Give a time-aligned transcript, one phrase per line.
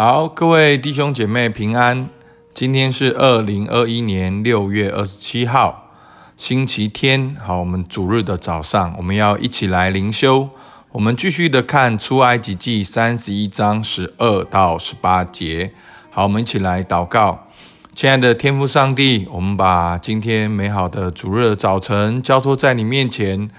[0.00, 2.08] 好，各位弟兄姐妹平安。
[2.54, 5.90] 今天是二零二一年六月二十七号，
[6.36, 7.36] 星期天。
[7.44, 10.50] 好，我们主日的早上，我们要一起来灵修。
[10.92, 15.72] 我们继续的看出埃及记三十一章十二到十八节。
[16.10, 17.48] 好，我们一起来祷告。
[17.92, 23.50] 亲爱的天父上帝，我们把今天美好的主日的早晨交托在你面前。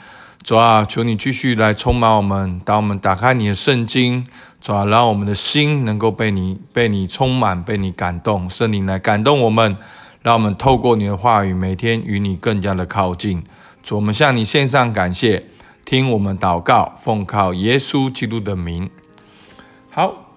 [0.42, 2.62] 主啊，求你继续来充满我们。
[2.64, 4.26] 当我们打开你的圣经，
[4.62, 8.50] 主啊，让我们的心能够被你、被你充满、被你感动。
[8.50, 9.78] 圣灵来感动我们，
[10.22, 13.44] 让我们透过你的话语，每天与你更加的靠近。
[13.82, 15.46] 主，我们向你献上感谢，
[15.86, 18.90] 听我们祷告，奉靠耶稣基督的名。
[19.90, 20.36] 好，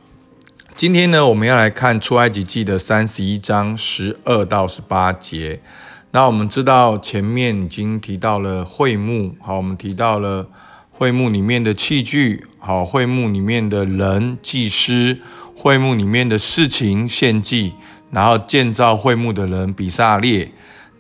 [0.77, 5.61] 今天呢，我们要来看出埃及记的三十一章十二到十八节。
[6.12, 10.47] 那我们知道前面已经提到了会幕，好，我们提到了
[10.93, 15.19] 会幕里面的器具，好，会幕里面的人祭司，
[15.57, 17.73] 会幕里面的事情献祭，
[18.12, 20.48] 然后建造会幕的人比萨列。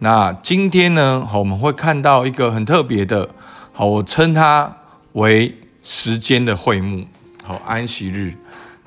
[0.00, 3.28] 那今天呢，好，我们会看到一个很特别的，
[3.72, 4.76] 好，我称它
[5.12, 7.06] 为时间的会幕，
[7.44, 8.34] 好，安息日。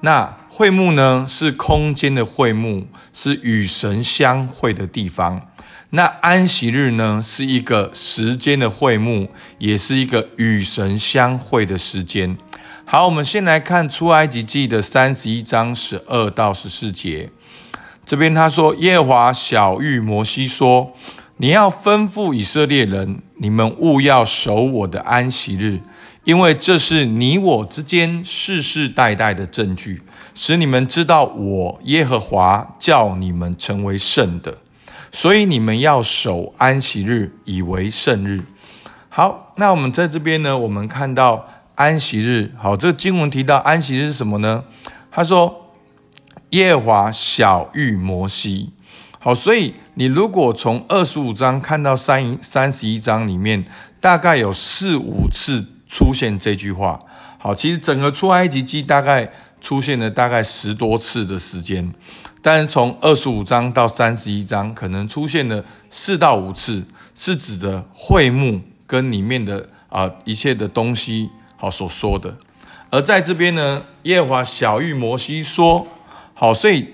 [0.01, 5.41] 那会幕呢，是空间的会幕，是与神相会的地方。
[5.91, 12.35] 那安息日呢，是一个时间的会幕，也是一个与神相会的时间。
[12.87, 17.31] 好，我们先来看出埃及记的三十一章十二到十四节。
[18.05, 20.93] 这边他说：“耶和华小谕摩西说，
[21.37, 25.79] 你要吩咐以色列人，你们务要守我的安息日，
[26.25, 30.03] 因为这是你我之间世世代代的证据，
[30.35, 34.59] 使你们知道我耶和华叫你们成为圣的。”
[35.11, 38.43] 所以你们要守安息日，以为圣日。
[39.09, 42.51] 好，那我们在这边呢，我们看到安息日。
[42.57, 44.63] 好，这个经文提到安息日是什么呢？
[45.11, 45.73] 他说
[46.49, 48.71] 耶华小谕摩西。
[49.19, 53.65] 好，所以你如果从二十五章看到三三十一章里面，
[53.99, 56.99] 大概有四五次出现这句话。
[57.39, 61.91] 好，其实整个出埃及记大概出现了大概十多次的时间。
[62.41, 66.83] 但是从二十五章到三十一章，可能出现了四到五次，
[67.15, 72.37] 是指的会幕跟里面的啊一切的东西好所说的。
[72.89, 75.85] 而在这边呢，耶和华小玉摩西说
[76.33, 76.93] ：“好，所以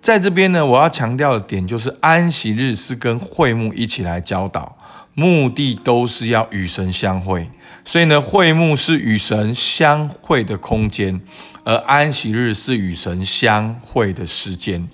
[0.00, 4.76] 在这边呢，我要强调的点就是安息日是跟会幕一起来教导，
[5.14, 7.50] 目的都是要与神相会。
[7.84, 11.20] 所以呢，会幕是与神相会的空间。”
[11.66, 14.88] 而安息日是与神相会的时间。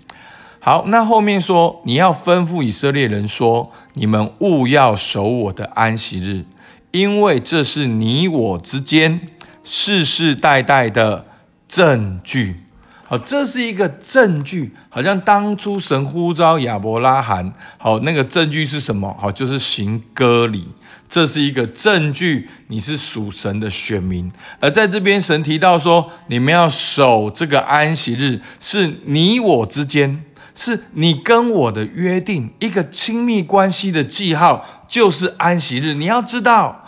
[0.58, 6.46] 好，那后面说你要吩咐以色列人说：你们勿要守我的安息日，
[6.92, 9.28] 因为这是你我之间
[9.64, 11.26] 世世代代的
[11.68, 12.58] 证据。
[13.04, 19.14] 好，这是一个证据，好像当初神呼召亚伯拉罕，好，那个证据是什么？
[19.20, 20.68] 好，就是行割礼。
[21.10, 24.32] 这是一个证据，你是属神的选民。
[24.60, 30.24] 而在这边，神提到说，你们要守这个安息日，是你我之间，
[30.54, 35.92] 是你跟我的约定，一个亲密关系的记号，就是安息日。
[35.92, 36.81] 你要知道，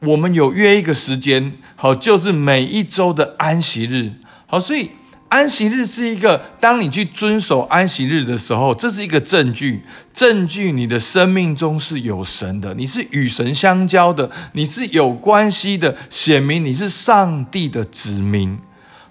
[0.00, 4.12] 我们有约一个时间，好，就是每一周的安息日。
[4.46, 4.90] 好，所以。
[5.30, 9.80] 安息日是一个，当你去遵守安息日的时候，这是一个证据，
[10.12, 18.58] 证据你的生命中是有神的，你是与神相交的，你是有关系的，显明你是上帝的子民。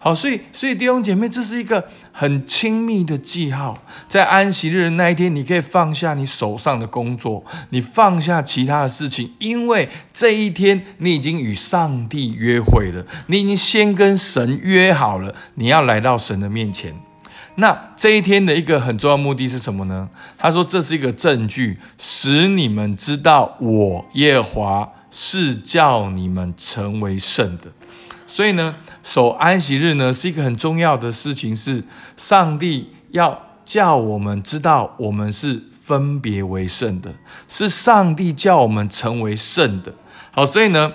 [0.01, 3.77] 好，所以，所以弟兄姐妹，这是一个很亲密的记号。
[4.07, 16.95] 在安息日的那一天，你可以放下你手上的工作，你放下其他的事情，因为这一天你已经与上帝约会了，你已经先跟神约好了，你要来到神的面前。
[17.55, 20.07] 那这一天的一个很重要目的是什么呢？
[20.37, 27.63] 他说这是一个证据，使你们知道我耶华是叫你们成为圣的。
[28.29, 28.73] 所以呢。
[29.01, 31.83] 守安息日呢，是一个很重要的事情，是
[32.15, 37.15] 上帝要叫我们知道，我们是分别为圣的，
[37.47, 39.95] 是上帝叫我们成为圣的。
[40.31, 40.93] 好，所以呢，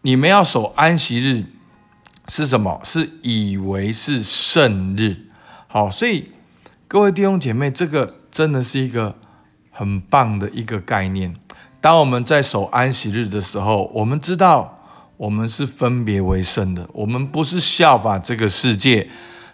[0.00, 1.44] 你们要守安息日
[2.28, 2.80] 是什么？
[2.82, 5.28] 是以为是圣日。
[5.68, 6.32] 好，所以
[6.88, 9.14] 各位弟兄姐妹，这个真的是一个
[9.70, 11.36] 很棒的一个概念。
[11.80, 14.73] 当我们在守安息日的时候，我们知道。
[15.24, 19.08] 我们是分别为圣的，我们不是效法这个世界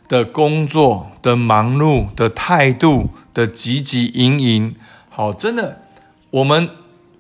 [0.09, 4.75] 的工作的忙碌的态度的汲汲营营。
[5.09, 5.83] 好，真的，
[6.31, 6.69] 我们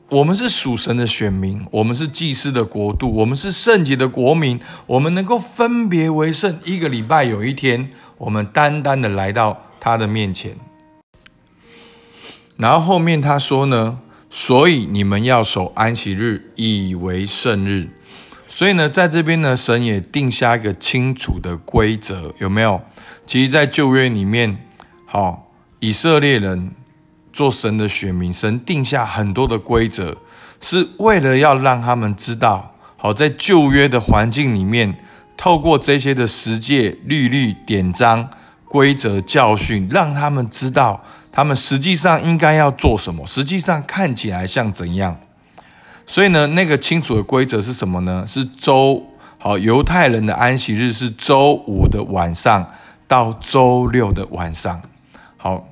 [0.08, 6.58] 我们是属神的选民，我们是祭司的国度，我们是圣洁的国民，我们能够分别为圣。
[6.64, 10.56] 一个礼拜有一天，我们单单的来到他的面前。
[12.56, 17.91] 然后后面他说呢，所以你们要守安息日，以为圣日。
[18.50, 22.79] 所以呢，在这边呢，神也定下一个清楚的规则，有没有？
[23.25, 24.58] 其实，在旧约里面，
[25.06, 26.73] 好，以色列人。
[27.32, 30.17] 做神的选民，神定下很多的规则，
[30.61, 34.93] 是为了要让他们知道，好在旧约的环境里面，
[35.37, 38.29] 透过这些的十诫、律律、典章、
[38.64, 41.00] 规则、教训，让他们知道
[41.31, 45.17] 他们实际上应该要做什么，实际上看起来像怎样。
[46.11, 48.25] 所以呢，那个清楚的规则是什么呢？
[48.27, 49.01] 是周
[49.39, 52.69] 好犹太人的安息日是周五的晚上
[53.07, 54.83] 到周六的晚上，
[55.37, 55.69] 好。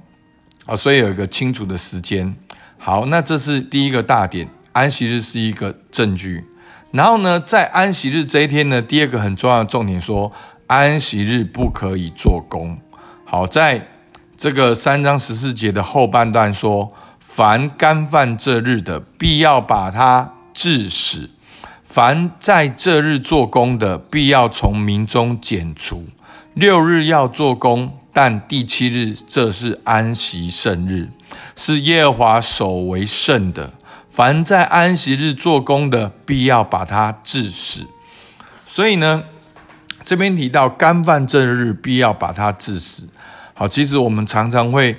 [0.64, 2.36] 啊，所以有一个清楚的时间。
[2.76, 6.44] 好，那这是第一个大点，安息日是一个证据。
[6.92, 10.30] 然后呢，在安息日这一天呢，第二个很重要的重点说，
[10.68, 12.78] 安息日不可以做工。
[13.24, 13.88] 好，在
[14.36, 16.92] 这个三章十四节的后半段说，
[17.30, 21.28] 凡干犯这日的，必要把他治死；
[21.86, 26.06] 凡在这日做工的，必要从民中剪除。
[26.54, 27.94] 六日要做工。
[28.12, 31.10] 但第七日，这是安息圣日，
[31.54, 33.72] 是耶和华守为圣的。
[34.10, 37.86] 凡在安息日做工的，必要把他治死。
[38.66, 39.22] 所以呢，
[40.02, 43.08] 这边提到干犯这日，必要把他治死。
[43.54, 44.96] 好，其实我们常常会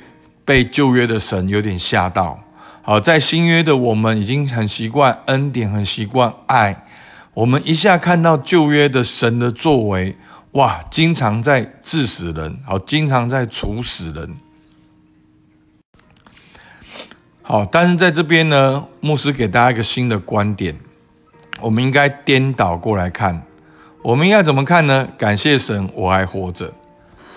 [0.50, 2.40] 被旧约的神有点吓到。
[2.82, 6.88] 好，在新约的我们已经很习惯恩典，很习惯爱。
[7.36, 10.18] 我们一下看到旧约的神的作为。
[10.54, 14.38] 哇，经常在致死人，好，经常在处死人，
[17.44, 20.76] 好，但是在这边呢，牧师给大家一个新的观点，
[21.62, 23.44] 我们应该颠倒过来看，
[24.02, 25.08] 我们应该怎么看呢？
[25.16, 26.74] 感谢神，我还活着。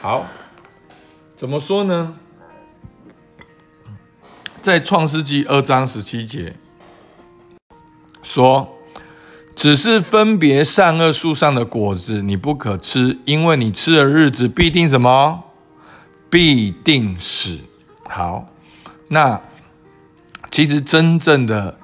[0.00, 0.24] 好，
[1.36, 2.14] 怎么说呢？
[4.62, 6.54] 在创世纪二章十七节
[8.22, 8.78] 说。
[9.54, 15.44] 只是分别善恶树上的果子，你不可吃，因为你吃的日子必定什么？
[16.30, 17.58] 必定死。
[18.08, 18.48] 好，
[19.08, 19.38] 那
[20.50, 21.76] 其实真正的、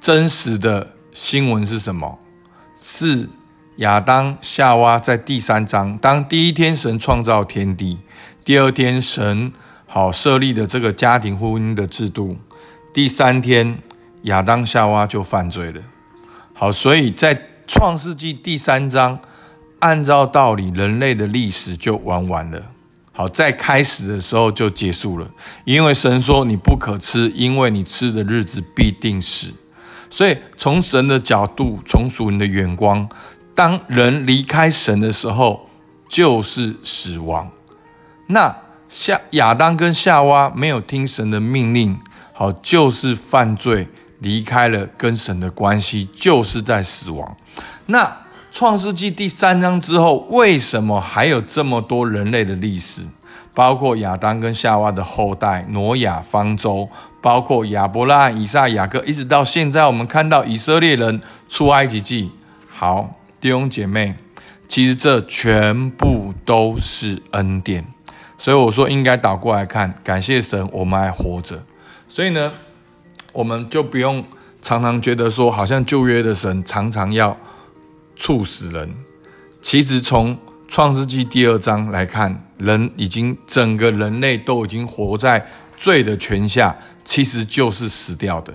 [0.00, 2.20] 真实的新闻是什么？
[2.76, 3.28] 是
[3.78, 7.98] 亚当、夏娃在第三章，当第一天神创造天地，
[8.44, 9.52] 第二天神
[9.94, 12.38] 好设立的这个家庭婚姻的制度，
[12.94, 13.76] 第三天
[14.22, 15.82] 亚当、夏娃就犯罪了。
[16.54, 19.18] 好，所以在创世纪第三章，
[19.80, 22.62] 按照道理，人类的历史就玩完了。
[23.12, 25.30] 好，在开始的时候就结束了，
[25.66, 29.52] 因为神说你不可吃，因为你吃的日子必定死。
[30.08, 33.06] 所以从神的角度，从属灵的眼光，
[33.54, 35.68] 当人离开神的时候，
[36.08, 37.50] 就是死亡。
[38.28, 38.56] 那
[38.92, 41.98] 夏亚当跟夏娃没有听神的命令，
[42.34, 43.88] 好，就是犯罪。
[44.18, 47.36] 离开了跟神的关系，就是在死亡。
[47.86, 48.18] 那
[48.52, 53.00] 创世纪第三章之后，为什么还有这么多人类的历史？
[53.52, 56.88] 包括亚当跟夏娃的后代，挪亚方舟，
[57.20, 62.30] 包括亚伯拉罕、以撒、雅各，一直到现在，我们看到以色列人出埃及记。
[62.68, 64.14] 好，弟兄姐妹，
[64.68, 67.84] 其实这全部都是恩典。
[68.42, 71.62] 所以我说，应该倒过来看，感谢神，我们还活着。
[72.08, 72.52] 所以呢？
[73.32, 74.24] 我们就不用
[74.60, 77.36] 常常觉得说，好像旧约的神常常要
[78.16, 78.92] 处死人。
[79.60, 85.46] 其实从创世纪第二章来看，人已经整个人类都已经活在
[85.76, 88.52] 罪的权下，其实就是死掉的。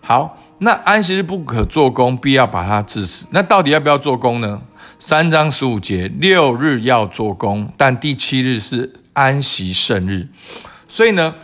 [0.00, 3.26] 好，那安息日不可做工，必要把它治死。
[3.32, 4.62] 那到底要不要做工呢？
[4.98, 10.28] 三章十五节，六日要做工，但第七日是安息圣日。
[10.88, 11.34] 所以呢，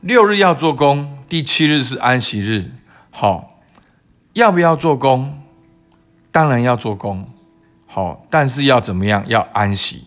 [0.00, 1.16] 六日要做工。
[1.26, 2.70] 第七日是安息日，
[3.10, 3.60] 好，
[4.34, 5.42] 要不要做工？
[6.30, 7.28] 当然要做工，
[7.86, 9.24] 好，但是要怎么样？
[9.26, 10.04] 要安息。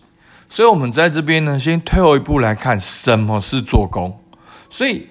[0.48, 4.20] 所以，我们在这边呢，先退后一步来看，什么是做工？
[4.70, 5.08] 所以，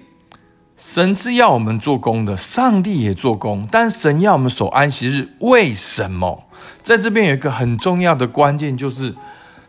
[0.82, 6.42] 神是要我们做工的，上帝也做工，但神要我们守安息日，为什么？
[6.82, 9.14] 在这边有一个很重要的关键，就是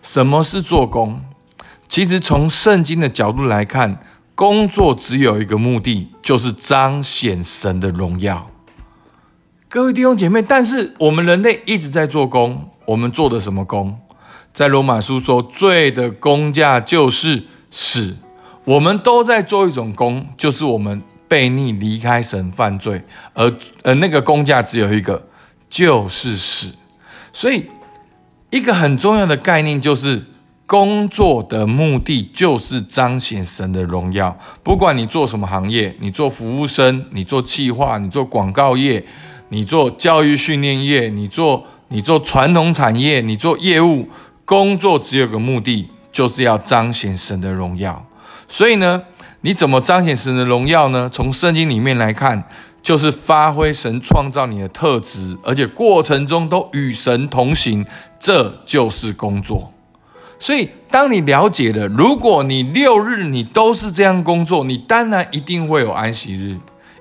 [0.01, 1.21] 什么是做工？
[1.87, 3.99] 其实，从圣经的角度来看。
[4.35, 8.49] 工作只有一个目的，就是彰显神的荣耀。
[9.69, 13.95] 各位弟兄姐妹，但是我们人类一直在做工，我们做的什么工？
[14.51, 18.17] 在罗马书说，罪的工价就是死。
[18.63, 23.01] 我们都在做一种工，就是我们悖逆离开神犯罪，
[23.33, 23.53] 而
[23.83, 25.27] 而那个工价只有一个，
[25.69, 26.73] 就是死。
[27.31, 27.65] 所以
[28.49, 30.25] 一个很重要的概念就是。
[30.65, 34.35] 工作的目的就是彰显神的荣耀。
[34.63, 39.03] 不管你做什么行业，你做服务生，你做企划，你做广告业，
[39.49, 44.07] 你做教育训练业，你做你做传统产业，你做业务，
[44.45, 48.03] 工作只有个目的，就是要彰显神的荣耀。
[48.53, 49.01] 所以呢，
[49.41, 51.09] 你怎么彰显神的荣耀呢？
[51.11, 52.47] 从圣经里面来看，
[52.83, 57.83] 就是发挥神创造你的特质，而且过程中都与神同行，
[58.19, 59.73] 这就是工作。
[60.37, 66.55] 所以，当你了解了，如果你六日你都是这样工作，你当然一定会有安息日，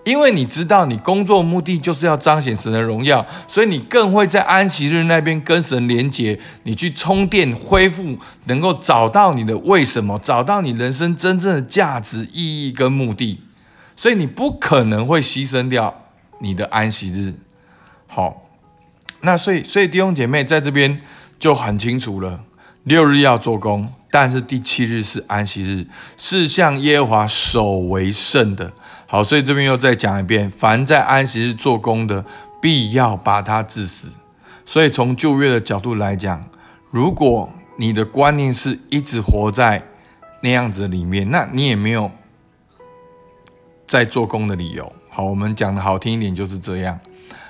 [0.04, 13.40] 因为你知道你工作目的就是要彰显神的荣耀，所以你更会在安息日那边跟神连接，你去充电恢复，能够找到你的为什么，找到你人生真正的价值、意义跟目的，
[13.96, 16.02] 所以你不可能会牺牲掉
[16.40, 17.34] 你的安息日。
[18.08, 18.42] 好，
[19.20, 21.00] 那所以，所以弟兄姐妹在这边
[21.38, 22.40] 就很清楚了。
[22.82, 25.86] 六日要做工，但是第七日是安息日，
[26.18, 28.70] 是向耶和华守为圣的。
[29.06, 32.22] 好，所以这边又再讲一遍：凡在安息日做工的，
[32.60, 34.08] 必要把他治死。
[34.66, 36.44] 所以从旧约的角度来讲，
[36.90, 39.82] 如果你的观念是一直活在
[40.42, 42.10] 那样子里面，那你也没有
[43.86, 44.92] 在做工的理由。
[45.08, 47.00] 好，我们讲的好听一点就是这样。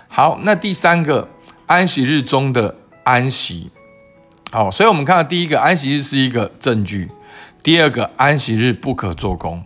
[0.07, 1.29] 好，那第三个
[1.67, 3.73] 安息日中的安息。
[4.55, 7.11] 好，所以我们看到第一个安息日是一个证据，
[7.63, 9.65] 第二个安息日不可做工，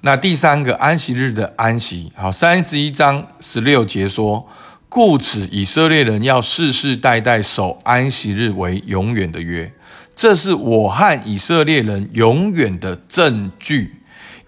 [0.00, 2.10] 那第三个安息日的安息。
[2.16, 4.48] 好，三十一章十六节说，
[4.88, 9.70] 故此以色列人要世世代代守安息日为永远的约，
[10.16, 13.96] 这是我和以色列人永远的证据，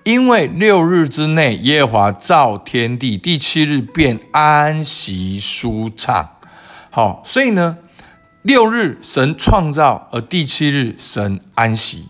[0.04, 6.26] 因为六日之内耶和华造天地，第七日便安息舒畅。
[6.88, 7.76] 好，所以呢。
[8.42, 12.08] 六日神创造，而第七日神安息。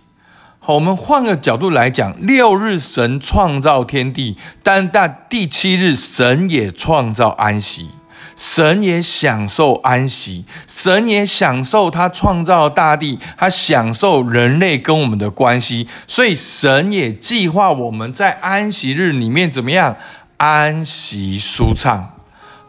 [0.58, 7.90] 好，我们换个角度来讲，六日神创造天地，但但第七日神也创造安息，
[8.34, 19.96] 神也享受安息，神也享受他创造大地，他享受人类跟我们的关系，所以神也计划我们在安息日里面怎么样
[20.38, 22.11] 安息舒畅。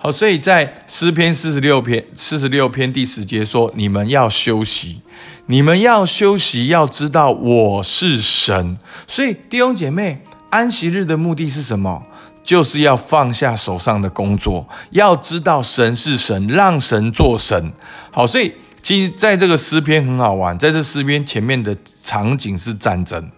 [0.03, 4.99] 好，所以在诗篇四十六篇四十六篇第十节说：“你们要休息，
[5.45, 12.03] 你们要休息，要知道我是神。”所以弟兄姐妹，安息日的目的是什么？
[12.43, 17.71] 就是要放下手上的工作，要知道神是神，让神做神。
[18.11, 23.31] 好，所以其实在这个诗篇很好玩，在这诗篇前面的场景是战争。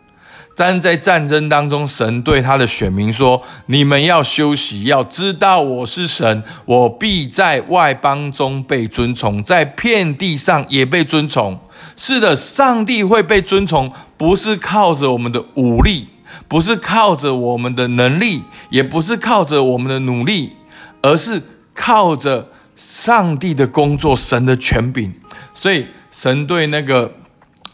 [0.58, 11.60] 但在战争当中，神对他的选民说：“你们要休息，要知道我是神，我必在外邦中被尊崇，在遍地上也被尊崇。
[11.98, 16.08] 是的，上帝会被尊崇，不是靠着我们的武力，
[16.48, 20.54] 不是靠着我们的能力，也不是靠着我们的努力，
[21.02, 21.42] 而是
[21.74, 22.48] 靠着
[22.78, 25.14] 上帝的工作，神的权柄。
[25.54, 27.14] 所以，神对那个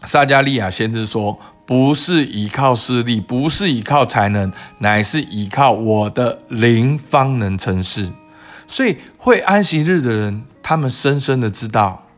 [0.03, 1.39] 撒加利亚先知说。”
[1.71, 8.11] 不是依靠势力，不是依靠才能，乃是依靠我的灵方能成事。
[8.67, 12.09] 所以会安息日的人，他们深深的知道，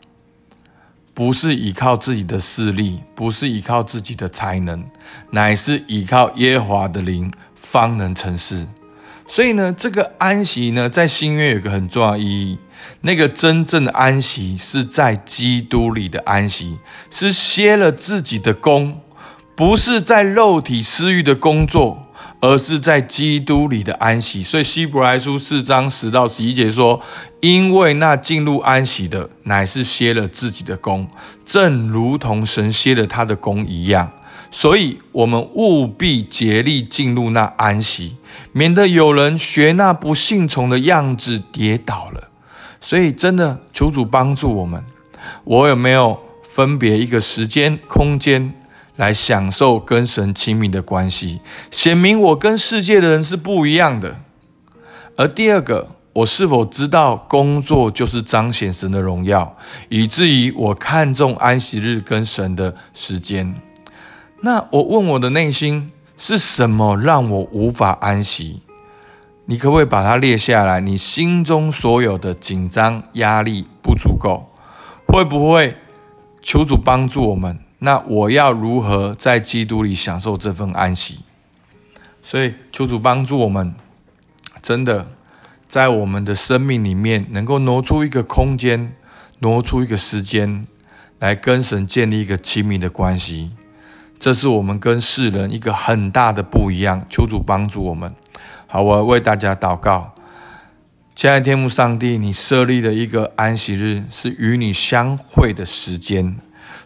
[1.13, 4.83] 不是依靠自己的势力，不是依靠自己的才能，
[5.29, 8.65] 乃是依靠耶和华的灵方能成事。
[9.27, 12.57] 所以呢，这个安息呢，在新约有个很重要意义，
[13.01, 16.79] 那个真正的安息是在基督里的安息，
[17.11, 18.99] 是歇了自己的功。
[19.55, 22.01] 不是在肉体私欲的工作，
[22.39, 24.41] 而是在基督里的安息。
[24.41, 26.99] 所以希伯来书四章十到十一节说
[27.39, 31.07] ：“因为那进入安息的，乃是歇了自己的功，
[31.45, 34.11] 正如同神歇了他的功一样。
[34.49, 38.17] 所以，我们务必竭力进入那安息，
[38.53, 42.29] 免得有人学那不信从的样子跌倒了。
[42.81, 44.83] 所以，真的求主帮助我们。
[45.43, 48.51] 我有没有分别一个时间、空间？”
[48.95, 54.17] 来享受跟神亲密的关系，显明我跟世界的人是不一样的。
[55.15, 59.55] 而第二个，我是否知道工作就是彰显神的荣耀，
[59.89, 63.55] 以至于我看重安息日跟神的时间？
[64.41, 68.61] 那我问我的内心是什么让我无法安息？
[69.45, 70.79] 你可不可以把它列下来？
[70.79, 74.49] 你心中所有的紧张、压力不足够，
[75.07, 75.75] 会不会
[76.41, 77.59] 求主帮助我们？
[77.85, 81.19] 那我要如何在基督里享受这份安息？
[82.21, 83.75] 所以求主帮助我们，
[84.61, 85.07] 真的
[85.67, 88.95] 在我们的生命里面，能够挪出一个空间，
[89.39, 90.65] 挪出一个时间，
[91.19, 93.51] 来跟神建立一个亲密的关系。
[94.17, 97.05] 这是我们跟世人一个很大的不一样。
[97.09, 98.15] 求主帮助我们。
[98.65, 100.15] 好，我为大家祷告。
[101.13, 106.39] 亲爱的天父上帝，你设立的一个安息日是与你相会的时间。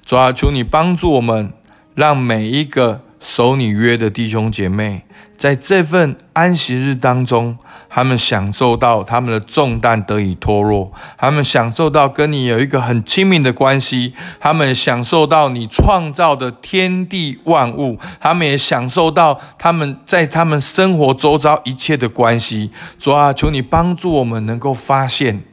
[0.06, 1.52] 主啊，求你帮助我们，
[1.96, 3.02] 让每一个。
[3.20, 5.04] 守你约的弟兄姐妹，
[5.38, 7.58] 在这份安息日当中，
[7.90, 22.70] 他们享受到他们的重担得以脱落，他们享受到跟你有一个很亲密的关系，他们享受到你创造的天地万物，他们也享受到他们在他们生活周遭一切的关系。
[23.00, 25.44] 主啊，求你帮助我们能够发现，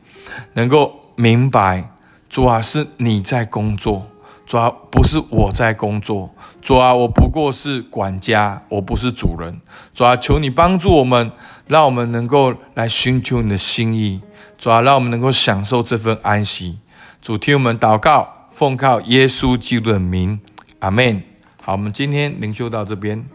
[0.52, 1.88] 能够明白，
[2.28, 4.06] 主啊，是你在工作。
[4.46, 9.60] 主啊，不是我在工作，主啊，我不过是管家，我不是主人。
[9.94, 11.32] 主啊，求你帮助我们，
[11.66, 14.20] 让我们能够来寻求你的心意。
[14.58, 16.78] 主啊，让我们能够享受这份安息。
[17.22, 20.38] 主听我们祷告，奉靠耶稣基督的名，
[20.80, 21.22] 阿门。
[21.62, 23.33] 好，我们今天灵修到这边。